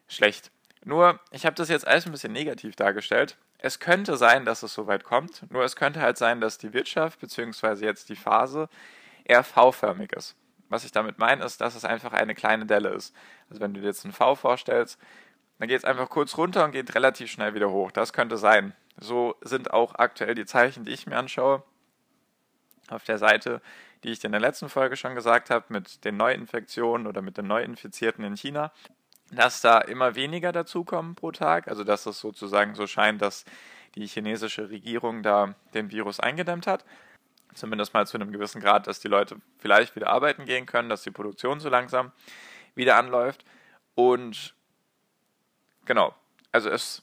schlecht. 0.09 0.51
Nur, 0.85 1.21
ich 1.31 1.47
habe 1.47 1.55
das 1.55 1.69
jetzt 1.69 1.87
alles 1.87 2.07
ein 2.07 2.13
bisschen 2.13 2.33
negativ 2.33 2.77
dargestellt. 2.77 3.37
Es 3.59 3.79
könnte 3.79 4.17
sein, 4.17 4.45
dass 4.45 4.65
es 4.65 4.75
soweit 4.75 5.05
kommt, 5.05 5.51
nur 5.51 5.63
es 5.63 5.77
könnte 5.77 6.01
halt 6.01 6.19
sein, 6.19 6.41
dass 6.41 6.59
die 6.59 6.73
Wirtschaft 6.73 7.21
bzw. 7.21 7.85
jetzt 7.85 8.09
die 8.09 8.17
Phase 8.17 8.69
eher 9.25 9.45
V-förmig 9.45 10.13
ist. 10.13 10.35
Was 10.69 10.85
ich 10.85 10.91
damit 10.91 11.19
meine, 11.19 11.45
ist, 11.45 11.61
dass 11.61 11.77
es 11.77 11.85
einfach 11.85 12.13
eine 12.13 12.35
kleine 12.35 12.67
Delle 12.67 12.89
ist. 12.89 13.15
Also 13.49 13.61
wenn 13.61 13.75
du 13.75 13.81
dir 13.81 13.87
jetzt 13.87 14.05
ein 14.05 14.13
V 14.13 14.35
vorstellst, 14.35 14.99
dann 15.59 15.69
geht 15.69 15.79
es 15.79 15.85
einfach 15.85 16.09
kurz 16.09 16.37
runter 16.37 16.65
und 16.65 16.73
geht 16.73 16.95
relativ 16.97 17.31
schnell 17.31 17.55
wieder 17.55 17.71
hoch. 17.71 17.93
Das 17.93 18.13
könnte 18.13 18.37
sein. 18.37 18.75
So 18.99 19.37
sind 19.43 19.73
auch 19.73 19.95
aktuell 19.95 20.35
die 20.35 20.47
Zeichen, 20.47 20.85
die 20.85 20.93
ich 20.93 21.07
mir 21.07 21.17
anschaue. 21.17 21.63
Auf 22.89 23.05
der 23.05 23.19
Seite, 23.19 23.63
die 24.03 24.11
ich 24.11 24.19
dir 24.19 24.27
in 24.27 24.33
der 24.33 24.41
letzten 24.41 24.69
Folge 24.69 24.97
schon 24.97 25.15
gesagt 25.15 25.51
habe, 25.51 25.67
mit 25.69 26.05
den 26.05 26.17
Neuinfektionen 26.17 27.07
oder 27.07 27.23
mit 27.23 27.37
den 27.37 27.47
Neuinfizierten 27.47 28.25
in 28.25 28.37
China 28.37 28.73
dass 29.33 29.61
da 29.63 29.79
immer 29.79 30.15
weniger 30.15 30.53
dazukommen 30.53 31.15
pro 31.15 31.33
Tag, 31.33 31.69
also 31.69 31.85
dass 31.85 32.07
es 32.07 32.21
sozusagen 32.21 32.75
so 32.75 32.87
scheint, 32.87 33.23
dass 33.23 33.45
die 33.95 34.07
chinesische 34.07 34.71
Regierung 34.71 35.23
da 35.23 35.55
den 35.75 35.91
Virus 35.91 36.21
eingedämmt 36.21 36.67
hat. 36.67 36.85
Zumindest 37.55 37.93
mal 37.93 38.07
zu 38.07 38.17
einem 38.17 38.33
gewissen 38.33 38.61
Grad, 38.61 38.87
dass 38.87 39.01
die 39.01 39.09
Leute 39.09 39.37
vielleicht 39.59 39.97
wieder 39.97 40.09
arbeiten 40.09 40.47
gehen 40.47 40.67
können, 40.67 40.89
dass 40.89 41.03
die 41.03 41.11
Produktion 41.11 41.61
so 41.61 41.69
langsam 41.69 42.13
wieder 42.75 42.97
anläuft. 42.97 43.45
Und 43.95 44.55
genau, 45.85 46.15
also 46.51 46.71
es 46.71 47.03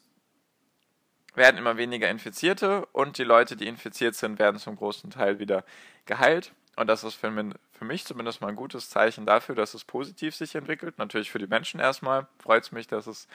werden 1.35 1.57
immer 1.57 1.77
weniger 1.77 2.09
Infizierte 2.09 2.85
und 2.87 3.17
die 3.17 3.23
Leute, 3.23 3.55
die 3.55 3.67
infiziert 3.67 4.15
sind, 4.15 4.39
werden 4.39 4.59
zum 4.59 4.75
großen 4.75 5.11
Teil 5.11 5.39
wieder 5.39 5.63
geheilt. 6.05 6.53
Und 6.75 6.87
das 6.87 7.03
ist 7.03 7.15
für, 7.15 7.31
für 7.79 7.85
mich 7.85 8.03
zumindest 8.03 8.41
mal 8.41 8.49
ein 8.49 8.57
gutes 8.57 8.89
Zeichen 8.89 9.25
dafür, 9.25 9.55
dass 9.55 9.73
es 9.73 9.85
positiv 9.85 10.35
sich 10.35 10.53
entwickelt. 10.53 10.97
Natürlich 10.97 11.31
für 11.31 11.39
die 11.39 11.47
Menschen 11.47 11.79
erstmal 11.79 12.27
freut 12.37 12.63
es 12.63 12.73
mich, 12.73 12.87
dass 12.87 13.07
es 13.07 13.29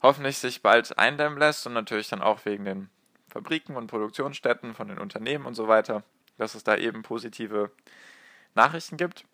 hoffentlich 0.00 0.38
sich 0.38 0.62
bald 0.62 0.96
eindämmen 0.96 1.38
lässt 1.38 1.66
und 1.66 1.74
natürlich 1.74 2.08
dann 2.08 2.22
auch 2.22 2.46
wegen 2.46 2.64
den 2.64 2.88
Fabriken 3.28 3.76
und 3.76 3.88
Produktionsstätten, 3.88 4.74
von 4.74 4.88
den 4.88 4.98
Unternehmen 4.98 5.44
und 5.44 5.52
so 5.52 5.68
weiter, 5.68 6.02
dass 6.38 6.54
es 6.54 6.64
da 6.64 6.76
eben 6.76 7.02
positive 7.02 7.70
Nachrichten 8.54 8.96
gibt. 8.96 9.26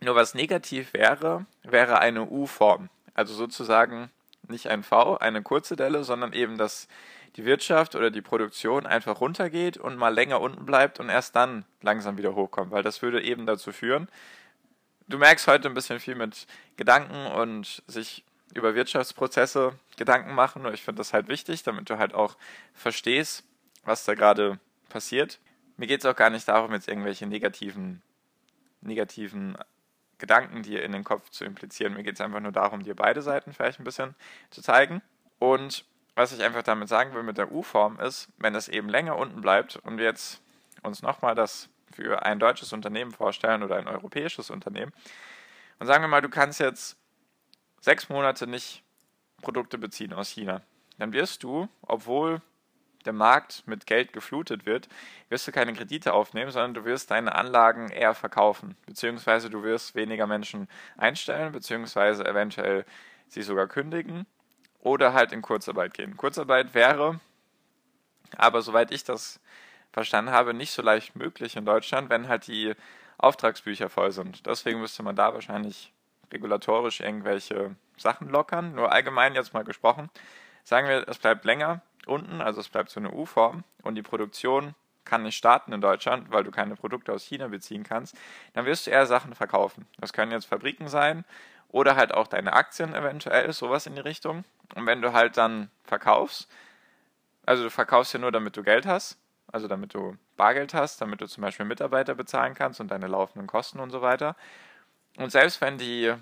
Nur 0.00 0.14
was 0.14 0.32
negativ 0.34 0.94
wäre, 0.94 1.44
wäre 1.62 1.98
eine 1.98 2.24
U-Form. 2.24 2.88
Also 3.12 3.34
sozusagen 3.34 4.10
nicht 4.48 4.68
ein 4.68 4.82
V, 4.82 5.18
eine 5.18 5.42
kurze 5.42 5.76
Delle, 5.76 6.04
sondern 6.04 6.32
eben, 6.32 6.56
dass 6.56 6.88
die 7.36 7.44
Wirtschaft 7.44 7.94
oder 7.94 8.10
die 8.10 8.22
Produktion 8.22 8.86
einfach 8.86 9.20
runtergeht 9.20 9.76
und 9.76 9.96
mal 9.96 10.14
länger 10.14 10.40
unten 10.40 10.64
bleibt 10.64 11.00
und 11.00 11.08
erst 11.08 11.36
dann 11.36 11.64
langsam 11.82 12.16
wieder 12.16 12.34
hochkommt, 12.34 12.70
weil 12.70 12.82
das 12.82 13.02
würde 13.02 13.22
eben 13.22 13.46
dazu 13.46 13.72
führen, 13.72 14.08
du 15.08 15.18
merkst 15.18 15.46
heute 15.46 15.68
ein 15.68 15.74
bisschen 15.74 16.00
viel 16.00 16.14
mit 16.14 16.46
Gedanken 16.76 17.26
und 17.26 17.82
sich 17.86 18.24
über 18.54 18.74
Wirtschaftsprozesse 18.74 19.78
Gedanken 19.96 20.34
machen. 20.34 20.64
Und 20.66 20.74
ich 20.74 20.82
finde 20.82 21.00
das 21.00 21.12
halt 21.12 21.28
wichtig, 21.28 21.62
damit 21.62 21.90
du 21.90 21.98
halt 21.98 22.14
auch 22.14 22.36
verstehst, 22.72 23.44
was 23.84 24.04
da 24.04 24.14
gerade 24.14 24.58
passiert. 24.88 25.38
Mir 25.76 25.86
geht 25.86 26.00
es 26.00 26.06
auch 26.06 26.16
gar 26.16 26.30
nicht 26.30 26.48
darum, 26.48 26.72
jetzt 26.72 26.88
irgendwelche 26.88 27.26
negativen, 27.26 28.02
negativen 28.80 29.58
Gedanken 30.18 30.62
dir 30.62 30.82
in 30.82 30.92
den 30.92 31.04
Kopf 31.04 31.28
zu 31.30 31.44
implizieren. 31.44 31.94
Mir 31.94 32.02
geht 32.02 32.14
es 32.14 32.20
einfach 32.22 32.40
nur 32.40 32.52
darum, 32.52 32.82
dir 32.82 32.96
beide 32.96 33.20
Seiten 33.20 33.52
vielleicht 33.52 33.78
ein 33.78 33.84
bisschen 33.84 34.14
zu 34.50 34.62
zeigen. 34.62 35.02
Und 35.38 35.84
was 36.16 36.32
ich 36.32 36.42
einfach 36.42 36.62
damit 36.62 36.88
sagen 36.88 37.14
will 37.14 37.22
mit 37.22 37.38
der 37.38 37.52
U-Form 37.52 38.00
ist, 38.00 38.28
wenn 38.38 38.54
es 38.56 38.68
eben 38.68 38.88
länger 38.88 39.16
unten 39.16 39.42
bleibt 39.42 39.76
und 39.76 39.98
wir 39.98 40.06
jetzt 40.06 40.42
uns 40.82 41.02
nochmal 41.02 41.34
das 41.34 41.68
für 41.92 42.24
ein 42.24 42.40
deutsches 42.40 42.72
Unternehmen 42.72 43.12
vorstellen 43.12 43.62
oder 43.62 43.76
ein 43.76 43.86
europäisches 43.86 44.50
Unternehmen 44.50 44.92
und 45.78 45.86
sagen 45.86 46.02
wir 46.02 46.08
mal, 46.08 46.22
du 46.22 46.30
kannst 46.30 46.58
jetzt 46.58 46.96
sechs 47.80 48.08
Monate 48.08 48.46
nicht 48.46 48.82
Produkte 49.42 49.78
beziehen 49.78 50.14
aus 50.14 50.30
China, 50.30 50.62
dann 50.98 51.12
wirst 51.12 51.42
du, 51.42 51.68
obwohl 51.82 52.40
der 53.04 53.12
Markt 53.12 53.62
mit 53.66 53.86
Geld 53.86 54.12
geflutet 54.12 54.66
wird, 54.66 54.88
wirst 55.28 55.46
du 55.46 55.52
keine 55.52 55.74
Kredite 55.74 56.14
aufnehmen, 56.14 56.50
sondern 56.50 56.74
du 56.74 56.84
wirst 56.84 57.10
deine 57.10 57.34
Anlagen 57.34 57.90
eher 57.90 58.14
verkaufen, 58.14 58.74
beziehungsweise 58.86 59.50
du 59.50 59.62
wirst 59.62 59.94
weniger 59.94 60.26
Menschen 60.26 60.66
einstellen, 60.96 61.52
beziehungsweise 61.52 62.26
eventuell 62.26 62.84
sie 63.28 63.42
sogar 63.42 63.68
kündigen 63.68 64.26
oder 64.86 65.12
halt 65.14 65.32
in 65.32 65.42
Kurzarbeit 65.42 65.94
gehen. 65.94 66.16
Kurzarbeit 66.16 66.72
wäre, 66.72 67.18
aber 68.36 68.62
soweit 68.62 68.92
ich 68.92 69.02
das 69.02 69.40
verstanden 69.92 70.30
habe, 70.30 70.54
nicht 70.54 70.70
so 70.70 70.80
leicht 70.80 71.16
möglich 71.16 71.56
in 71.56 71.66
Deutschland, 71.66 72.08
wenn 72.08 72.28
halt 72.28 72.46
die 72.46 72.72
Auftragsbücher 73.18 73.90
voll 73.90 74.12
sind. 74.12 74.46
Deswegen 74.46 74.80
müsste 74.80 75.02
man 75.02 75.16
da 75.16 75.34
wahrscheinlich 75.34 75.92
regulatorisch 76.32 77.00
irgendwelche 77.00 77.74
Sachen 77.96 78.28
lockern. 78.28 78.76
Nur 78.76 78.92
allgemein 78.92 79.34
jetzt 79.34 79.54
mal 79.54 79.64
gesprochen. 79.64 80.08
Sagen 80.62 80.86
wir, 80.86 81.08
es 81.08 81.18
bleibt 81.18 81.44
länger 81.44 81.82
unten, 82.06 82.40
also 82.40 82.60
es 82.60 82.68
bleibt 82.68 82.90
so 82.90 83.00
eine 83.00 83.10
U-Form 83.10 83.64
und 83.82 83.96
die 83.96 84.02
Produktion 84.02 84.76
kann 85.04 85.24
nicht 85.24 85.36
starten 85.36 85.72
in 85.72 85.80
Deutschland, 85.80 86.30
weil 86.30 86.44
du 86.44 86.52
keine 86.52 86.76
Produkte 86.76 87.12
aus 87.12 87.24
China 87.24 87.48
beziehen 87.48 87.82
kannst, 87.82 88.16
dann 88.52 88.66
wirst 88.66 88.86
du 88.86 88.92
eher 88.92 89.06
Sachen 89.06 89.34
verkaufen. 89.34 89.86
Das 89.98 90.12
können 90.12 90.30
jetzt 90.30 90.46
Fabriken 90.46 90.86
sein 90.88 91.24
oder 91.76 91.94
halt 91.94 92.14
auch 92.14 92.26
deine 92.26 92.54
Aktien 92.54 92.94
eventuell, 92.94 93.52
sowas 93.52 93.86
in 93.86 93.94
die 93.94 94.00
Richtung. 94.00 94.44
Und 94.74 94.86
wenn 94.86 95.02
du 95.02 95.12
halt 95.12 95.36
dann 95.36 95.70
verkaufst, 95.84 96.48
also 97.44 97.64
du 97.64 97.70
verkaufst 97.70 98.14
ja 98.14 98.18
nur, 98.18 98.32
damit 98.32 98.56
du 98.56 98.62
Geld 98.62 98.86
hast, 98.86 99.18
also 99.52 99.68
damit 99.68 99.92
du 99.92 100.16
Bargeld 100.38 100.72
hast, 100.72 101.02
damit 101.02 101.20
du 101.20 101.26
zum 101.26 101.42
Beispiel 101.42 101.66
Mitarbeiter 101.66 102.14
bezahlen 102.14 102.54
kannst 102.54 102.80
und 102.80 102.90
deine 102.90 103.08
laufenden 103.08 103.46
Kosten 103.46 103.78
und 103.78 103.90
so 103.90 104.00
weiter. 104.00 104.36
Und 105.18 105.30
selbst 105.30 105.60
wenn 105.60 105.76
die 105.76 106.14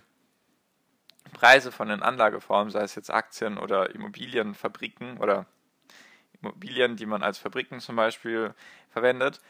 Preise 1.35 1.71
von 1.71 1.87
den 1.87 2.03
Anlageformen, 2.03 2.73
sei 2.73 2.83
es 2.83 2.97
jetzt 2.97 3.11
Aktien 3.11 3.57
oder 3.57 3.95
Immobilienfabriken 3.95 5.19
oder 5.19 5.47
Immobilien, 6.43 6.97
die 6.97 7.07
man 7.07 7.23
als 7.23 7.39
Fabriken 7.39 7.79
zum 7.79 7.95
Beispiel 7.95 8.55
verwendet, 8.91 9.41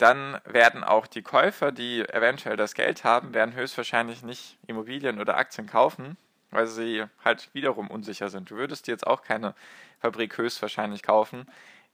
dann 0.00 0.40
werden 0.44 0.82
auch 0.82 1.06
die 1.06 1.22
Käufer, 1.22 1.72
die 1.72 2.00
eventuell 2.08 2.56
das 2.56 2.74
Geld 2.74 3.04
haben, 3.04 3.34
werden 3.34 3.54
höchstwahrscheinlich 3.54 4.22
nicht 4.22 4.56
Immobilien 4.66 5.20
oder 5.20 5.36
Aktien 5.36 5.66
kaufen, 5.66 6.16
weil 6.50 6.66
sie 6.66 7.04
halt 7.22 7.50
wiederum 7.52 7.90
unsicher 7.90 8.30
sind. 8.30 8.50
Du 8.50 8.56
würdest 8.56 8.86
dir 8.86 8.92
jetzt 8.92 9.06
auch 9.06 9.22
keine 9.22 9.54
Fabrik 10.00 10.38
höchstwahrscheinlich 10.38 11.02
kaufen, 11.02 11.46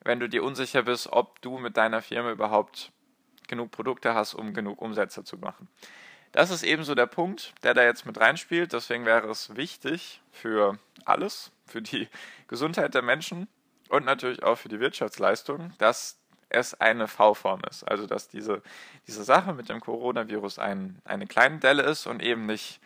wenn 0.04 0.20
du 0.20 0.28
dir 0.28 0.44
unsicher 0.44 0.84
bist, 0.84 1.08
ob 1.12 1.40
du 1.42 1.58
mit 1.58 1.76
deiner 1.76 2.00
Firma 2.00 2.30
überhaupt 2.30 2.92
genug 3.48 3.72
Produkte 3.72 4.14
hast, 4.14 4.34
um 4.34 4.54
genug 4.54 4.80
Umsätze 4.80 5.24
zu 5.24 5.38
machen. 5.38 5.68
Das 6.30 6.50
ist 6.50 6.62
ebenso 6.62 6.94
der 6.94 7.06
Punkt, 7.06 7.54
der 7.64 7.74
da 7.74 7.82
jetzt 7.82 8.06
mit 8.06 8.20
reinspielt. 8.20 8.72
Deswegen 8.72 9.04
wäre 9.04 9.28
es 9.28 9.56
wichtig 9.56 10.20
für 10.30 10.78
alles, 11.04 11.50
für 11.66 11.82
die 11.82 12.08
Gesundheit 12.46 12.94
der 12.94 13.02
Menschen 13.02 13.48
und 13.88 14.04
natürlich 14.04 14.44
auch 14.44 14.58
für 14.58 14.68
die 14.68 14.78
Wirtschaftsleistung, 14.78 15.72
dass 15.78 16.20
es 16.48 16.74
eine 16.80 17.08
V-Form 17.08 17.60
ist. 17.68 17.84
Also 17.84 18.06
dass 18.06 18.28
diese, 18.28 18.62
diese 19.06 19.24
Sache 19.24 19.52
mit 19.52 19.68
dem 19.68 19.80
Coronavirus 19.80 20.58
ein, 20.58 21.00
eine 21.04 21.26
kleine 21.26 21.58
Delle 21.58 21.82
ist 21.82 22.06
und 22.06 22.22
eben 22.22 22.46
nicht 22.46 22.80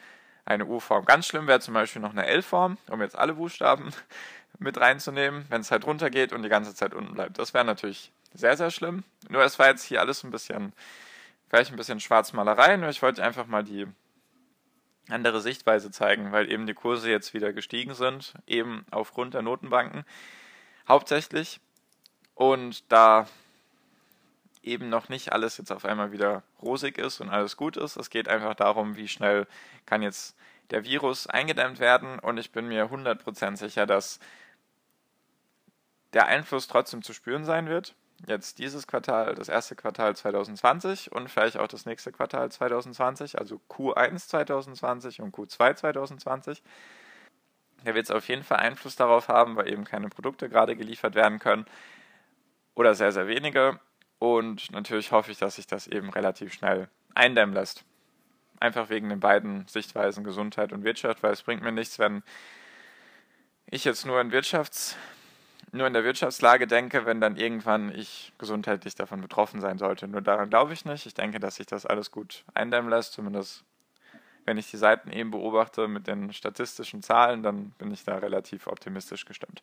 eine 0.45 0.67
U-Form. 0.67 1.05
Ganz 1.05 1.26
schlimm 1.26 1.47
wäre 1.47 1.61
zum 1.61 1.75
Beispiel 1.75 2.02
noch 2.02 2.12
eine 2.12 2.26
L-Form, 2.26 2.79
um 2.88 3.00
jetzt 3.00 3.17
alle 3.17 3.35
Buchstaben 3.35 3.90
mit 4.59 4.79
reinzunehmen, 4.79 5.47
wenn 5.49 5.61
es 5.61 5.71
halt 5.71 5.87
runtergeht 5.87 6.33
und 6.33 6.43
die 6.43 6.49
ganze 6.49 6.75
Zeit 6.75 6.95
unten 6.95 7.14
bleibt. 7.14 7.38
Das 7.38 7.55
wäre 7.55 7.64
natürlich 7.64 8.12
sehr, 8.35 8.57
sehr 8.57 8.71
schlimm. 8.71 9.05
Nur 9.29 9.43
es 9.43 9.59
war 9.59 9.69
jetzt 9.69 9.85
hier 9.85 10.00
alles 10.00 10.25
ein 10.25 10.31
bisschen, 10.31 10.73
vielleicht 11.49 11.71
ein 11.71 11.76
bisschen 11.76 12.00
Schwarzmalerei, 12.00 12.76
nur 12.76 12.88
ich 12.88 13.02
wollte 13.02 13.23
einfach 13.23 13.47
mal 13.47 13.64
die 13.64 13.87
andere 15.09 15.40
Sichtweise 15.40 15.90
zeigen, 15.90 16.33
weil 16.33 16.50
eben 16.50 16.67
die 16.67 16.75
Kurse 16.75 17.11
jetzt 17.11 17.35
wieder 17.35 17.52
gestiegen 17.52 17.95
sind, 17.95 18.35
eben 18.47 18.85
aufgrund 18.90 19.35
der 19.35 19.43
Notenbanken 19.43 20.05
hauptsächlich. 20.88 21.61
Und 22.35 22.90
da 22.90 23.26
eben 24.62 24.88
noch 24.88 25.09
nicht 25.09 25.33
alles 25.33 25.57
jetzt 25.57 25.73
auf 25.73 25.85
einmal 25.85 26.12
wieder 26.12 26.43
rosig 26.61 26.99
ist 26.99 27.21
und 27.21 27.29
alles 27.31 27.57
gut 27.57 27.76
ist. 27.76 27.97
Es 27.97 28.11
geht 28.11 28.29
einfach 28.29 28.55
darum, 28.55 28.97
wie 28.97 29.09
schnell 29.09 29.47
kann 29.87 30.02
jetzt 30.02 30.37
der 30.71 30.85
Virus 30.85 31.26
eingedämmt 31.26 31.79
werden. 31.81 32.19
Und 32.19 32.38
ich 32.38 32.52
bin 32.52 32.69
mir 32.69 32.90
100% 32.90 33.57
sicher, 33.57 33.87
dass 33.87 34.21
der 36.12 36.26
Einfluss 36.26 36.67
trotzdem 36.67 37.02
zu 37.02 37.12
spüren 37.12 37.45
sein 37.45 37.69
wird. 37.69 37.95
Jetzt 38.26 38.59
dieses 38.59 38.87
Quartal, 38.87 39.35
das 39.35 39.49
erste 39.49 39.75
Quartal 39.76 40.14
2020 40.14 41.11
und 41.12 41.31
vielleicht 41.31 41.57
auch 41.57 41.69
das 41.69 41.87
nächste 41.87 42.12
Quartal 42.12 42.50
2020, 42.52 43.38
also 43.38 43.61
Q1 43.71 44.29
2020 44.29 45.23
und 45.23 45.35
Q2 45.35 45.75
2020. 45.75 46.62
Der 47.87 47.95
wird 47.95 48.05
es 48.05 48.11
auf 48.11 48.29
jeden 48.29 48.45
Fall 48.45 48.59
Einfluss 48.59 48.97
darauf 48.97 49.29
haben, 49.29 49.57
weil 49.57 49.73
eben 49.73 49.85
keine 49.85 50.11
Produkte 50.11 50.50
gerade 50.50 50.76
geliefert 50.76 51.14
werden 51.14 51.38
können 51.38 51.64
oder 52.75 52.95
sehr, 52.95 53.12
sehr 53.12 53.26
wenige. 53.26 53.81
Und 54.21 54.71
natürlich 54.71 55.11
hoffe 55.11 55.33
ich, 55.33 55.39
dass 55.39 55.57
sich 55.57 55.67
das 55.67 55.89
eben 55.89 56.11
relativ 56.11 56.53
schnell 56.53 56.89
eindämmen 57.15 57.55
lässt. 57.55 57.85
Einfach 58.61 58.91
wegen 58.91 59.09
den 59.09 59.19
beiden 59.19 59.67
Sichtweisen 59.67 60.23
Gesundheit 60.23 60.73
und 60.73 60.85
Wirtschaft, 60.85 61.23
weil 61.23 61.33
es 61.33 61.43
bringt 61.43 61.62
mir 61.62 61.73
nichts, 61.73 61.99
wenn 61.99 62.23
ich 63.67 63.85
jetzt 63.85 64.07
nur 64.07 64.21
in 64.21 64.31
Wirtschafts 64.31 64.97
nur 65.73 65.87
in 65.87 65.93
der 65.93 66.05
Wirtschaftslage 66.05 66.67
denke, 66.67 67.07
wenn 67.07 67.21
dann 67.21 67.37
irgendwann 67.37 67.95
ich 67.95 68.33
gesundheitlich 68.39 68.95
davon 68.95 69.21
betroffen 69.21 69.61
sein 69.61 69.79
sollte. 69.79 70.09
Nur 70.09 70.21
daran 70.21 70.50
glaube 70.50 70.73
ich 70.73 70.85
nicht. 70.85 71.07
Ich 71.07 71.15
denke, 71.15 71.39
dass 71.39 71.57
sich 71.57 71.67
das 71.67 71.87
alles 71.87 72.11
gut 72.11 72.45
eindämmen 72.55 72.91
lässt, 72.91 73.12
zumindest 73.12 73.65
wenn 74.47 74.59
ich 74.59 74.71
die 74.71 74.79
Seiten 74.79 75.12
eben 75.12 75.31
beobachte 75.31 75.87
mit 75.87 76.07
den 76.07 76.33
statistischen 76.33 77.03
Zahlen, 77.03 77.43
dann 77.43 77.71
bin 77.79 77.93
ich 77.93 78.05
da 78.05 78.19
relativ 78.19 78.67
optimistisch 78.67 79.25
gestimmt. 79.25 79.62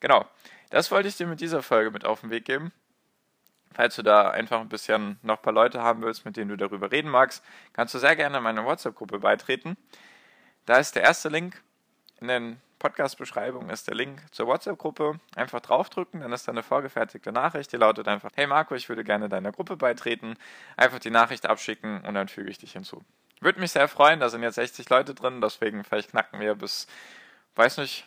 Genau, 0.00 0.24
das 0.70 0.90
wollte 0.90 1.08
ich 1.08 1.16
dir 1.16 1.26
mit 1.26 1.40
dieser 1.40 1.62
Folge 1.62 1.90
mit 1.90 2.04
auf 2.04 2.22
den 2.22 2.30
Weg 2.30 2.44
geben. 2.44 2.72
Falls 3.74 3.96
du 3.96 4.02
da 4.02 4.30
einfach 4.30 4.60
ein 4.60 4.68
bisschen 4.68 5.18
noch 5.22 5.36
ein 5.36 5.42
paar 5.42 5.52
Leute 5.52 5.82
haben 5.82 6.02
willst, 6.02 6.24
mit 6.24 6.36
denen 6.36 6.48
du 6.48 6.56
darüber 6.56 6.90
reden 6.90 7.10
magst, 7.10 7.44
kannst 7.72 7.94
du 7.94 7.98
sehr 7.98 8.16
gerne 8.16 8.40
meiner 8.40 8.64
WhatsApp-Gruppe 8.64 9.18
beitreten. 9.18 9.76
Da 10.66 10.78
ist 10.78 10.94
der 10.94 11.02
erste 11.02 11.28
Link 11.28 11.60
in 12.20 12.28
den 12.28 12.60
Podcast-Beschreibung 12.84 13.70
ist 13.70 13.88
der 13.88 13.94
Link 13.94 14.20
zur 14.30 14.46
WhatsApp-Gruppe. 14.46 15.18
Einfach 15.36 15.60
draufdrücken, 15.60 16.20
dann 16.20 16.32
ist 16.32 16.46
da 16.46 16.52
eine 16.52 16.62
vorgefertigte 16.62 17.32
Nachricht, 17.32 17.72
die 17.72 17.78
lautet 17.78 18.08
einfach: 18.08 18.30
Hey 18.34 18.46
Marco, 18.46 18.74
ich 18.74 18.90
würde 18.90 19.04
gerne 19.04 19.30
deiner 19.30 19.52
Gruppe 19.52 19.76
beitreten. 19.76 20.36
Einfach 20.76 20.98
die 20.98 21.10
Nachricht 21.10 21.46
abschicken 21.46 22.02
und 22.02 22.14
dann 22.14 22.28
füge 22.28 22.50
ich 22.50 22.58
dich 22.58 22.72
hinzu. 22.72 23.02
Würde 23.40 23.58
mich 23.58 23.72
sehr 23.72 23.88
freuen, 23.88 24.20
da 24.20 24.28
sind 24.28 24.42
jetzt 24.42 24.56
60 24.56 24.90
Leute 24.90 25.14
drin, 25.14 25.40
deswegen 25.40 25.82
vielleicht 25.82 26.10
knacken 26.10 26.40
wir 26.40 26.54
bis, 26.54 26.86
weiß 27.56 27.78
nicht, 27.78 28.06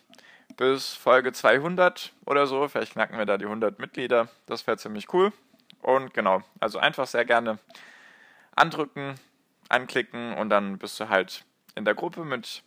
bis 0.57 0.93
Folge 0.93 1.33
200 1.33 2.13
oder 2.25 2.45
so. 2.45 2.67
Vielleicht 2.67 2.93
knacken 2.93 3.17
wir 3.17 3.25
da 3.25 3.37
die 3.39 3.45
100 3.45 3.79
Mitglieder. 3.79 4.29
Das 4.45 4.67
wäre 4.67 4.77
ziemlich 4.77 5.11
cool. 5.11 5.33
Und 5.81 6.13
genau, 6.13 6.41
also 6.59 6.79
einfach 6.79 7.07
sehr 7.07 7.25
gerne 7.25 7.59
andrücken, 8.55 9.15
anklicken 9.69 10.33
und 10.33 10.49
dann 10.49 10.77
bist 10.77 10.99
du 10.99 11.09
halt 11.09 11.45
in 11.75 11.85
der 11.85 11.93
Gruppe 11.93 12.25
mit 12.25 12.63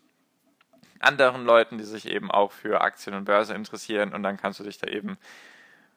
anderen 1.01 1.45
Leuten, 1.45 1.79
die 1.79 1.85
sich 1.85 2.09
eben 2.09 2.31
auch 2.31 2.53
für 2.53 2.81
Aktien 2.83 3.17
und 3.17 3.25
Börse 3.25 3.55
interessieren 3.55 4.15
und 4.15 4.23
dann 4.23 4.37
kannst 4.37 4.61
du 4.61 4.65
dich 4.65 4.79
da 4.79 4.87
eben 4.87 5.19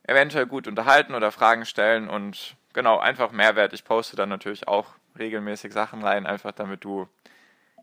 eventuell 0.03 0.45
gut 0.45 0.67
unterhalten 0.67 1.13
oder 1.13 1.31
Fragen 1.31 1.65
stellen 1.65 2.09
und 2.09 2.55
genau, 2.73 2.99
einfach 2.99 3.31
Mehrwert. 3.31 3.73
Ich 3.73 3.85
poste 3.85 4.15
dann 4.15 4.29
natürlich 4.29 4.67
auch 4.67 4.87
regelmäßig 5.17 5.73
Sachen 5.73 6.03
rein, 6.03 6.25
einfach 6.25 6.51
damit 6.51 6.83
du 6.83 7.07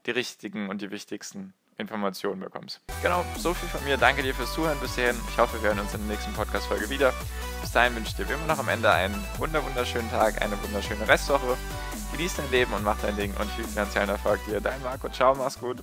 die 0.07 0.11
richtigen 0.11 0.69
und 0.69 0.83
die 0.83 0.91
wichtigsten 0.91 1.55
Informationen 1.77 2.41
bekommst. 2.41 2.81
Genau, 3.03 3.25
so 3.37 3.55
viel 3.55 3.69
von 3.69 3.83
mir. 3.85 3.97
Danke 3.97 4.23
dir 4.23 4.35
fürs 4.35 4.53
Zuhören 4.53 4.79
bis 4.81 4.95
hierhin. 4.95 5.17
Ich 5.29 5.39
hoffe, 5.39 5.63
wir 5.63 5.71
hören 5.71 5.81
uns 5.81 5.95
in 5.95 6.01
der 6.01 6.17
nächsten 6.17 6.33
Podcast-Folge 6.35 6.91
wieder. 6.91 7.13
Bis 7.71 7.75
dahin 7.75 7.95
wünsche 7.95 8.11
ich 8.11 8.17
dir 8.17 8.29
wie 8.29 8.33
immer 8.33 8.47
noch 8.47 8.59
am 8.59 8.69
Ende 8.69 8.91
einen 8.91 9.15
wunderschönen 9.39 10.11
Tag, 10.11 10.43
eine 10.43 10.61
wunderschöne 10.61 11.07
Restwoche. 11.07 11.57
Genieß 12.11 12.35
dein 12.35 12.51
Leben 12.51 12.73
und 12.73 12.83
mach 12.83 12.99
dein 13.01 13.15
Ding 13.15 13.33
und 13.39 13.49
viel 13.53 13.65
finanziellen 13.65 14.09
Erfolg 14.09 14.45
dir. 14.45 14.61
Dein 14.61 14.83
Marco, 14.83 15.09
ciao, 15.09 15.37
mach's 15.37 15.57
gut. 15.57 15.77